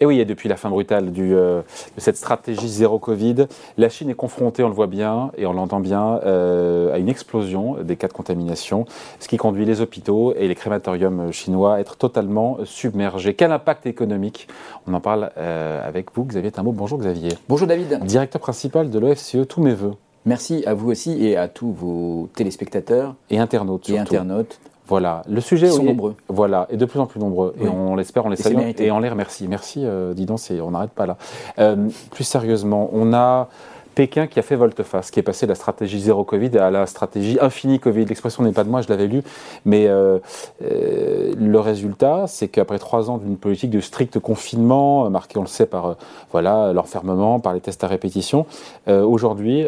[0.00, 1.62] Et oui, et depuis la fin brutale du, euh,
[1.96, 3.46] de cette stratégie zéro Covid,
[3.76, 7.08] la Chine est confrontée, on le voit bien et on l'entend bien, euh, à une
[7.08, 8.84] explosion des cas de contamination,
[9.18, 13.34] ce qui conduit les hôpitaux et les crématoriums chinois à être totalement submergés.
[13.34, 14.46] Quel impact économique?
[14.86, 16.72] On en parle euh, avec vous, Xavier Timbaud.
[16.72, 17.30] Bonjour Xavier.
[17.48, 18.04] Bonjour David.
[18.04, 19.94] Directeur principal de l'OFCE, tous mes voeux.
[20.26, 23.88] Merci à vous aussi et à tous vos téléspectateurs et internautes.
[23.88, 24.60] Et internautes.
[24.88, 25.66] Voilà, le sujet.
[25.66, 26.16] Ils sont nombreux.
[26.28, 27.54] Voilà, et de plus en plus nombreux.
[27.60, 29.46] Et on l'espère, on les salue et on les remercie.
[29.46, 31.16] Merci, euh, dis donc, on n'arrête pas là.
[31.58, 33.48] Euh, plus sérieusement, on a
[33.98, 36.86] Pékin qui a fait volte-face, qui est passé de la stratégie zéro Covid à la
[36.86, 38.04] stratégie infini Covid.
[38.04, 39.24] L'expression n'est pas de moi, je l'avais lu,
[39.64, 40.20] mais euh,
[40.62, 45.42] euh, le résultat, c'est qu'après trois ans d'une politique de strict confinement, euh, marquée, on
[45.42, 45.96] le sait, par
[46.30, 48.46] voilà l'enfermement, par les tests à répétition,
[48.86, 49.64] aujourd'hui,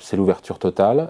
[0.00, 1.08] c'est l'ouverture totale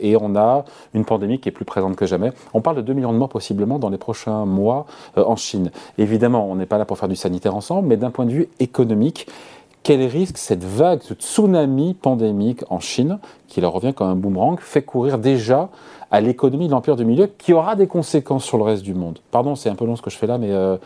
[0.00, 2.30] et on a une pandémie qui est plus présente que jamais.
[2.54, 5.70] On parle de 2 millions de morts possiblement dans les prochains mois en Chine.
[5.96, 8.48] Évidemment, on n'est pas là pour faire du sanitaire ensemble, mais d'un point de vue
[8.60, 9.26] économique,
[9.82, 14.58] quel risque cette vague, ce tsunami pandémique en Chine, qui leur revient comme un boomerang,
[14.60, 15.70] fait courir déjà
[16.10, 19.18] à l'économie de l'empire du milieu, qui aura des conséquences sur le reste du monde
[19.30, 20.76] Pardon, c'est un peu long ce que je fais là, mais euh,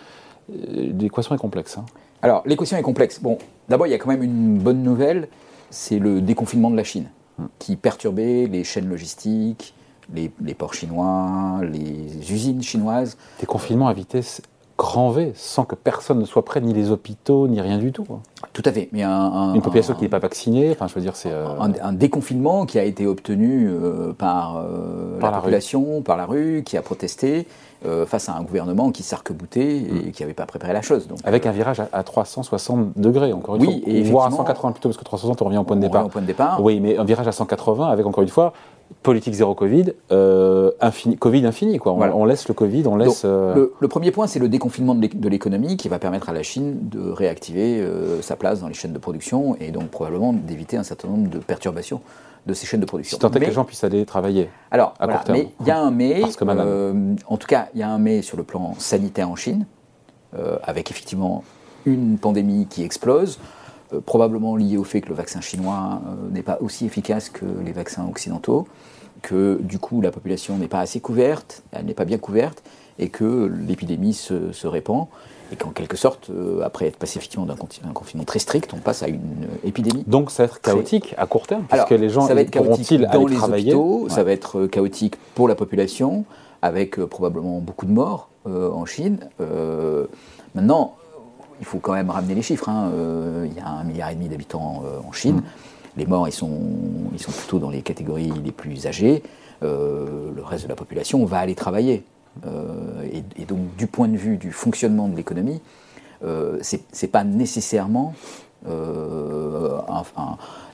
[0.49, 1.79] l'équation est complexe.
[1.79, 1.85] Hein.
[2.23, 3.21] Alors, l'équation est complexe.
[3.21, 5.29] Bon, d'abord, il y a quand même une bonne nouvelle,
[5.71, 7.47] c'est le déconfinement de la Chine, hmm.
[7.59, 9.75] qui perturbait les chaînes logistiques,
[10.13, 13.17] les, les, ports chinois, les usines chinoises.
[13.41, 14.43] Déconfinement à vitesse
[14.79, 18.07] grand V, sans que personne ne soit prêt, ni les hôpitaux, ni rien du tout.
[18.53, 18.89] Tout à fait.
[18.93, 21.33] Mais un, Une population qui n'est pas vaccinée, enfin, je veux dire, c'est...
[21.33, 26.63] Euh, un, déconfinement qui a été obtenu euh, par, euh, la, population, par la rue,
[26.65, 27.47] qui a protesté
[28.07, 30.13] face à un gouvernement qui s'arc-boutait et mm.
[30.13, 31.09] qui n'avait pas préparé la chose.
[31.09, 33.93] Donc, Avec un virage à, 360 degrés, encore une oui, fois.
[33.93, 36.07] Et voire à 180 plutôt, parce que 360, on revient au point de départ.
[36.07, 36.63] Au point de départ.
[36.63, 38.53] Oui, mais un virage à 180 avec, encore une fois,
[39.03, 41.79] politique zéro Covid, euh, infini, Covid infini.
[41.79, 41.93] Quoi.
[41.93, 43.23] On, laisse le Covid, on laisse.
[43.25, 46.89] Euh, le, premier point, c'est le déconfinement de l'économie qui va permettre à la Chine
[46.89, 50.83] de réactiver euh, sa place dans les chaînes de production et donc probablement d'éviter un
[50.83, 52.01] certain nombre de perturbations
[52.47, 53.17] de ces chaînes de production.
[53.17, 54.51] Si tant est que les gens puissent aller travailler.
[54.71, 55.39] Alors, à court terme.
[55.39, 56.23] mais il y a un mais.
[57.27, 59.67] en tout cas, il y a un mais sur le plan sanitaire en Chine,
[60.65, 61.45] avec effectivement
[61.87, 63.39] une pandémie qui explose.
[63.93, 67.45] Euh, probablement lié au fait que le vaccin chinois euh, n'est pas aussi efficace que
[67.65, 68.67] les vaccins occidentaux,
[69.23, 72.63] que du coup la population n'est pas assez couverte, elle n'est pas bien couverte,
[72.99, 75.07] et que l'épidémie se, répand,
[75.53, 77.57] et qu'en quelque sorte, euh, après être passé effectivement d'un
[77.93, 80.05] confinement très strict, on passe à une épidémie.
[80.07, 83.01] Donc ça va être chaotique à court terme, puisque les gens ça va être chaotique
[83.01, 86.25] dans les travailler hôpitaux, ça va être chaotique pour la population,
[86.63, 89.19] avec probablement beaucoup de morts en Chine.
[90.55, 90.97] maintenant,
[91.63, 92.69] il faut quand même ramener les chiffres.
[92.69, 92.91] Hein.
[92.93, 95.37] Euh, il y a un milliard et demi d'habitants euh, en Chine.
[95.37, 95.43] Mm.
[95.97, 96.59] Les morts, ils sont,
[97.13, 99.23] ils sont plutôt dans les catégories les plus âgées.
[99.63, 102.03] Euh, le reste de la population va aller travailler.
[103.13, 105.61] Et, donc, du point de vue du fonctionnement de l'économie,
[106.23, 108.15] ce n'est pas nécessairement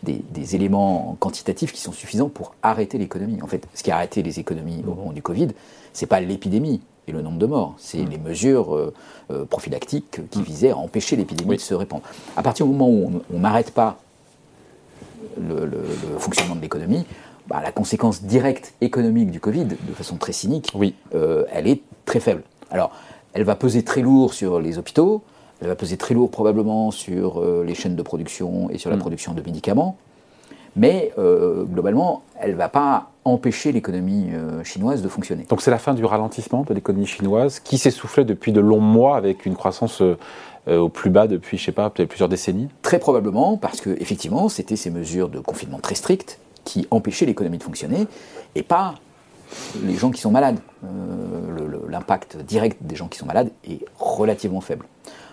[0.02, 3.42] des, éléments quantitatifs qui sont suffisants pour arrêter l'économie.
[3.42, 5.48] En fait, ce qui a arrêté les économies au moment du Covid,
[5.92, 7.74] c'est pas l'épidémie, et le nombre de morts.
[7.78, 8.10] C'est mm.
[8.10, 8.94] les mesures euh,
[9.30, 10.42] euh, prophylactiques qui mm.
[10.42, 12.02] visaient à empêcher l'épidémie de se répandre.
[12.36, 13.98] À partir du moment où on n'arrête pas
[15.40, 15.70] le,
[16.18, 17.04] fonctionnement de l'économie,
[17.48, 20.94] bah, la conséquence directe économique du Covid, de façon très cynique, oui.
[21.14, 22.42] Euh, elle est très faible.
[22.70, 22.92] Alors,
[23.32, 25.22] elle va peser très lourd sur les hôpitaux,
[25.60, 29.00] elle va peser très lourd probablement sur les chaînes de production et sur la mm.
[29.00, 29.96] production de médicaments,
[30.76, 35.44] mais globalement, elle ne va pas empêcher l'économie euh, chinoise de fonctionner.
[35.48, 39.16] Donc c'est la fin du ralentissement de l'économie chinoise qui s'essoufflait depuis de longs mois
[39.16, 40.16] avec une croissance euh,
[40.68, 42.68] euh, au plus bas depuis, je sais pas, peut-être plusieurs décennies?
[42.82, 47.56] Très probablement parce que effectivement, c'était ces mesures de confinement très strictes qui empêchaient l'économie
[47.56, 48.06] de fonctionner
[48.54, 48.94] et pas
[49.82, 50.58] les gens qui sont malades.
[51.88, 54.84] L'impact direct des gens qui sont malades est relativement faible.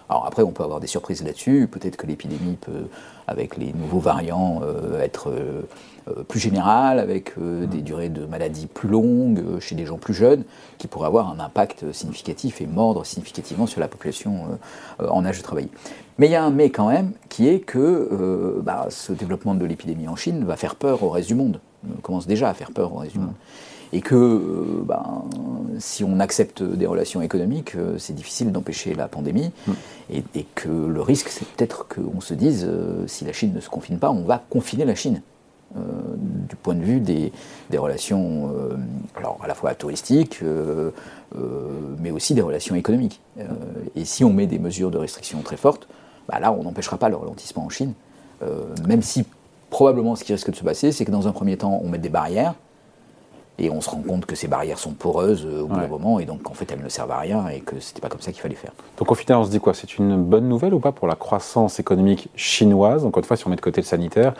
[0.09, 1.67] Alors après, on peut avoir des surprises là-dessus.
[1.71, 2.87] Peut-être que l'épidémie peut,
[3.27, 5.63] avec les nouveaux variants, euh, être euh,
[6.07, 10.43] euh, plus générale, avec des durées de maladie plus longues chez des gens plus jeunes,
[10.77, 14.59] qui pourraient avoir un impact significatif et mordre significativement sur la population
[14.99, 15.69] en âge de travailler.
[16.17, 19.65] Mais il y a un mais quand même, qui est que bah, ce développement de
[19.65, 21.59] l'épidémie en Chine va faire peur au reste du monde,
[22.03, 23.33] commence déjà à faire peur au reste du monde
[23.95, 25.23] et que euh, ben,
[25.79, 29.73] si on accepte des relations économiques, euh, c'est difficile d'empêcher la pandémie, mm.
[30.11, 33.69] et, que le risque, c'est peut-être qu'on se dise, euh, si la Chine ne se
[33.69, 35.21] confine pas, on va confiner la Chine.
[35.75, 37.31] du point de vue des,
[37.77, 38.49] relations,
[39.15, 40.41] alors à la fois touristiques,
[42.01, 43.19] mais aussi des relations économiques.
[43.95, 45.87] et si on met des mesures de restriction très fortes,
[46.29, 47.93] bah là, on n'empêchera pas le ralentissement en Chine,
[48.87, 49.25] même si
[49.69, 51.97] probablement ce qui risque de se passer, c'est que dans un premier temps, on met
[51.97, 52.55] des barrières,
[53.57, 56.25] Et on se rend compte que ces barrières sont poreuses au bout d'un moment, et
[56.25, 58.41] donc en fait elles ne servent à rien, et que c'était pas comme ça qu'il
[58.41, 58.71] fallait faire.
[58.97, 59.73] Donc au final, on se dit quoi?
[59.73, 63.05] C'est une bonne nouvelle ou pas pour la croissance économique chinoise?
[63.05, 64.33] Encore une fois, si on met de côté le sanitaire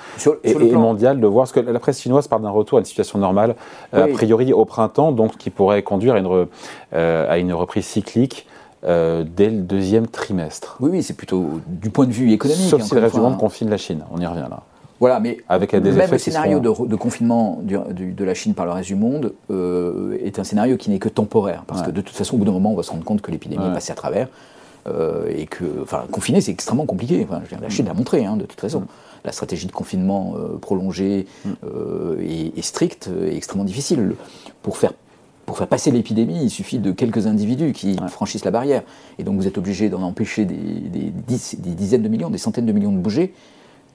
[0.44, 3.20] et, mondial, de voir, parce que la presse chinoise parle d'un retour à une situation
[3.20, 3.56] normale,
[3.94, 6.48] a priori au printemps, donc qui pourrait conduire à une,
[6.92, 8.48] à une reprise cyclique.
[8.86, 10.78] Euh, dès le deuxième trimestre.
[10.80, 12.70] Oui, oui, c'est plutôt du point de vue économique.
[12.70, 14.62] Sauf si le reste du monde confine la Chine, on y revient là.
[15.00, 18.88] Voilà, mais Avec des même le scénario de, confinement de la Chine par le reste
[18.88, 22.36] du monde euh, est un scénario qui n'est que temporaire, parce que de toute façon,
[22.36, 24.28] au bout d'un moment, on va se rendre compte que l'épidémie est passée à travers,
[24.88, 27.26] euh, et que, enfin, confiner, c'est extrêmement compliqué.
[27.28, 28.82] Enfin, la Chine l'a montré, hein, de toute façon.
[28.82, 28.88] Mm.
[29.26, 31.50] La stratégie de confinement prolongée mm.
[32.22, 34.14] et, et, stricte est extrêmement difficile.
[34.62, 34.94] Pour faire
[35.46, 38.84] pour faire passer l'épidémie, il suffit de quelques individus qui franchissent la barrière.
[39.20, 42.92] Et donc vous êtes obligé d'en empêcher des, dizaines de millions, des centaines de millions
[42.92, 43.34] de bouger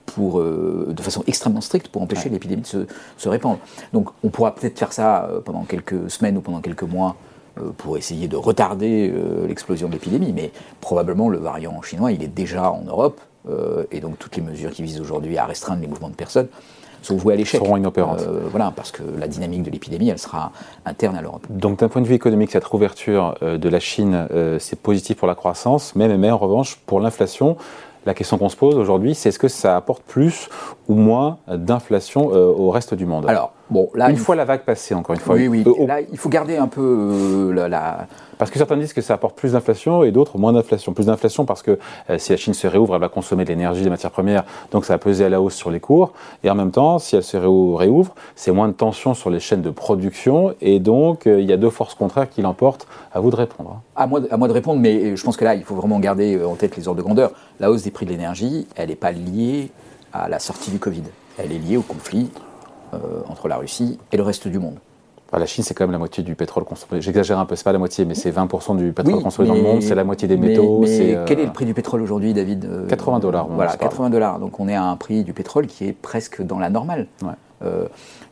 [0.07, 2.87] pour, euh, de façon extrêmement stricte pour empêcher l'épidémie de
[3.17, 3.59] se, répandre.
[3.93, 7.17] Donc on pourra peut-être faire ça euh, pendant quelques semaines ou pendant quelques mois
[7.59, 9.13] euh, pour essayer de retarder
[9.47, 13.21] l'explosion de l'épidémie, mais probablement le variant chinois, il est déjà en Europe,
[13.91, 16.49] et donc toutes les mesures qui visent aujourd'hui à restreindre les mouvements de personnes
[17.03, 17.59] sont vouées à l'échec.
[17.59, 18.21] Seront inopérantes.
[18.21, 20.53] Euh, voilà, parce que la dynamique de l'épidémie, elle sera
[20.85, 21.47] interne à l'Europe.
[21.49, 25.35] Donc d'un point de vue économique, cette rouverture de la Chine, c'est positif pour la
[25.35, 27.57] croissance, mais, mais en revanche, pour l'inflation,
[28.07, 30.49] la question qu'on se pose aujourd'hui, c'est est-ce que ça apporte plus
[30.89, 33.27] ou moins d'inflation au reste du monde?
[33.71, 35.35] Bon, là, une fois la vague passée, encore une fois.
[35.37, 35.65] Oui, oui.
[35.87, 38.07] là, il faut garder un peu la,
[38.41, 40.95] parce que certains disent que ça apporte plus d'inflation et d'autres moins d'inflation.
[40.95, 41.79] Plus d'inflation parce que
[42.09, 44.87] euh, si la Chine se réouvre, elle va consommer de l'énergie, des matières premières, donc
[44.87, 46.15] ça va peser à la hausse sur les cours.
[46.43, 49.61] Et en même temps, si elle se réouvre, c'est moins de tension sur les chaînes
[49.61, 52.87] de production et donc euh, il y a deux forces contraires qui l'emportent.
[53.13, 53.77] À vous de répondre.
[53.77, 53.83] Hein.
[53.95, 56.37] À moi, à moi de répondre, mais je pense que là, il faut vraiment garder
[56.37, 57.33] euh, en tête les ordres de grandeur.
[57.59, 59.71] La hausse des prix de l'énergie, elle n'est pas liée
[60.15, 61.03] à la sortie du Covid.
[61.37, 62.31] Elle est liée au conflit
[63.29, 64.79] entre la Russie et le reste du monde
[65.39, 67.01] la Chine, c'est quand même la moitié du pétrole consommé.
[67.01, 69.63] J'exagère un peu, c'est pas la moitié, mais c'est 20% du pétrole consommé dans le
[69.63, 70.81] monde, c'est la moitié des métaux.
[70.81, 73.47] Mais, quel est le prix du pétrole aujourd'hui, David 80 euh, dollars.
[73.49, 74.39] Voilà, 80 dollars.
[74.41, 77.07] Donc on est à un prix du pétrole qui est presque dans la normale.
[77.63, 77.87] Euh,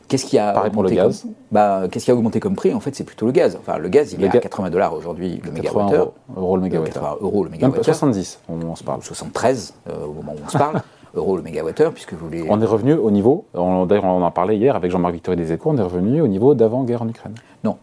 [0.07, 1.25] qu'est-ce qui a Pareil pour le gaz.
[1.51, 2.73] Bah, qu'est-ce qui a augmenté comme prix?
[2.73, 3.57] En fait, c'est plutôt le gaz.
[3.59, 6.13] Enfin, le gaz, il est à 80 dollars aujourd'hui le mégawattheure.
[6.35, 7.03] Euros le mégawattheure.
[7.03, 7.85] 80 euros le mégawattheure.
[7.85, 9.03] 70 au moment où on se parle.
[9.03, 10.81] 73 euh, au moment où on se parle.
[11.15, 12.45] euros le mégawattheure, puisque vous voulez...
[12.49, 15.69] On est revenu au niveau, d'ailleurs on en parlait hier avec Jean-Marc Victory des Échos,
[15.71, 17.35] on est revenu au niveau d'avant-guerre en Ukraine.
[17.63, 17.77] Non.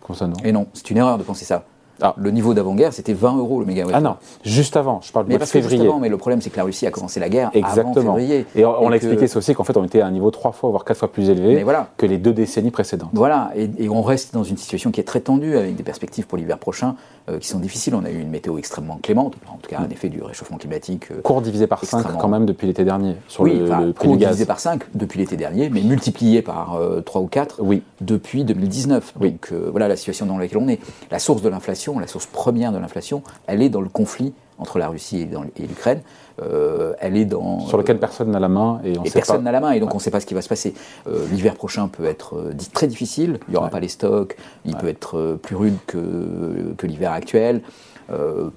[0.00, 1.64] Comment ça non Et non, c'est une erreur de penser ça.
[2.02, 2.14] Ah.
[2.16, 3.98] Le niveau d'avant-guerre, c'était 20 euros le mégawattheure.
[3.98, 5.88] Ah non, juste avant, je parle de février.
[6.00, 7.92] mais le problème, c'est que la Russie a commencé la guerre Exactement.
[7.92, 8.46] avant février.
[8.54, 10.70] Et on, l'a expliqué, c'est aussi qu'en fait, on était à un niveau trois fois,
[10.70, 11.64] voire quatre fois plus élevé
[11.96, 13.10] que les deux décennies précédentes.
[13.12, 16.36] Voilà, et, on reste dans une situation qui est très tendue, avec des perspectives pour
[16.36, 16.96] l'hiver prochain
[17.28, 17.94] euh, qui sont difficiles.
[17.94, 21.10] On a eu une météo extrêmement clémente, en tout cas un effet du réchauffement climatique.
[21.10, 24.46] Euh, cours divisé par 5 quand même depuis l'été dernier, sur oui, le, cours divisé
[24.46, 27.82] par 5 depuis l'été dernier, mais multiplié par 3 euh, ou 4 oui.
[28.00, 29.14] depuis 2019.
[29.20, 29.30] Oui.
[29.30, 30.80] Donc voilà la situation dans laquelle on est.
[31.10, 34.78] La source de l'inflation, la source première de l'inflation, elle est dans le conflit entre
[34.78, 36.00] la Russie et, l'Ukraine.
[36.42, 39.52] Euh, elle est dans sur lequel personne n'a la main et on et personne n'a
[39.52, 40.74] la main et donc on ne sait pas ce qui va se passer.
[41.06, 43.38] Euh, l'hiver prochain peut être euh, très difficile.
[43.48, 44.36] Il n'y aura pas les stocks.
[44.64, 47.62] Il peut être plus rude que, que l'hiver actuel.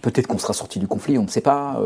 [0.02, 1.80] Peut-être qu'on sera sorti du conflit, on ne sait pas.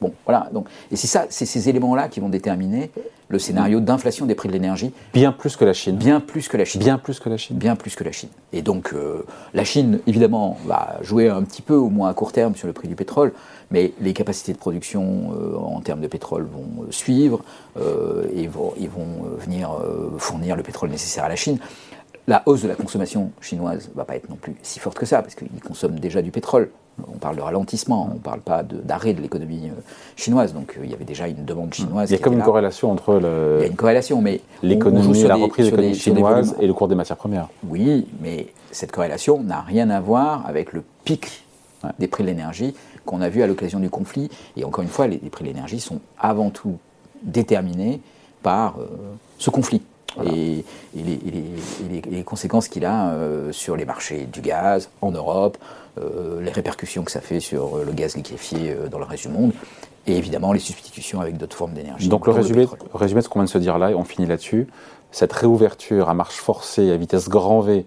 [0.00, 0.48] bon, voilà.
[0.52, 2.92] Donc, et c'est ça, c'est ces éléments-là qui vont déterminer
[3.28, 4.92] le scénario d'inflation des prix de l'énergie.
[5.12, 5.96] Bien plus que la Chine.
[5.96, 6.80] Bien plus que la Chine.
[6.80, 7.56] Bien plus que la Chine.
[7.56, 8.30] Bien plus que la Chine.
[8.52, 9.22] Et donc, euh,
[9.54, 12.72] la Chine, évidemment, va jouer un petit peu, au moins à court terme, sur le
[12.72, 13.32] prix du pétrole,
[13.70, 17.40] mais les capacités de production euh, en termes de pétrole vont euh, suivre
[18.34, 19.70] et vont, ils vont venir
[20.16, 21.58] fournir le pétrole nécessaire à la Chine.
[22.26, 25.06] La hausse de la consommation chinoise ne va pas être non plus si forte que
[25.06, 26.70] ça, parce qu'ils consomment déjà du pétrole.
[27.06, 29.80] On parle de ralentissement, on ne parle pas d'arrêt de, l'économie euh,
[30.16, 30.54] chinoise.
[30.54, 32.10] Donc euh, il y avait déjà une demande chinoise.
[32.10, 33.56] Il y a comme une corrélation entre le.
[33.58, 36.88] Il y a une corrélation, mais l'économie, la reprise de l'économie chinoise et le cours
[36.88, 37.48] des matières premières.
[37.68, 41.44] Oui, mais cette corrélation n'a rien à voir avec le pic
[41.98, 42.74] des prix de l'énergie
[43.04, 44.28] qu'on a vu à l'occasion du conflit.
[44.56, 46.78] Et encore une fois, les, prix de l'énergie sont avant tout
[47.22, 48.00] déterminés
[48.42, 48.86] par euh,
[49.38, 49.82] ce conflit.
[50.24, 53.14] Et, les, conséquences qu'il a
[53.52, 55.58] sur les marchés du gaz en Europe,
[55.98, 59.26] euh, les répercussions que ça fait sur euh, le gaz liquéfié euh, dans le reste
[59.26, 59.52] du monde,
[60.06, 62.08] et évidemment les substitutions avec d'autres formes d'énergie.
[62.08, 64.26] Donc le résumé, résumé de ce qu'on vient de se dire là, et on finit
[64.26, 64.68] là-dessus,
[65.10, 67.86] cette réouverture à marche forcée, à vitesse grand V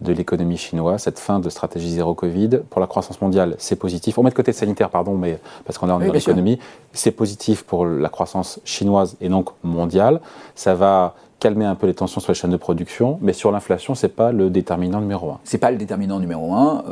[0.00, 4.18] de l'économie chinoise, cette fin de stratégie zéro Covid, pour la croissance mondiale, c'est positif.
[4.18, 6.58] On met de côté le sanitaire, pardon, mais parce qu'on est en oui, économie,
[6.92, 10.20] c'est positif pour la croissance chinoise et donc mondiale.
[10.56, 13.96] Ça va calmer un peu les tensions sur les chaînes de production, mais sur l'inflation,
[13.96, 15.40] c'est pas le déterminant numéro un.
[15.42, 16.84] C'est pas le déterminant numéro un.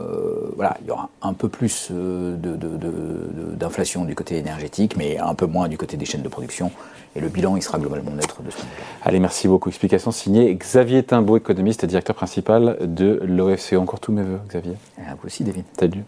[0.56, 5.68] voilà, il y aura un peu plus d'inflation du côté énergétique, mais un peu moins
[5.68, 6.72] du côté des chaînes de production.
[7.16, 8.82] Et le bilan, il sera globalement neutre de ce point de vue.
[9.02, 9.68] Allez, merci beaucoup.
[9.68, 13.74] Explication signée Xavier Timbaud, économiste et directeur principal de l'OFCE.
[13.74, 14.74] Encore tous mes voeux, Xavier.
[14.98, 15.64] À vous aussi, David.
[15.78, 16.04] Salut.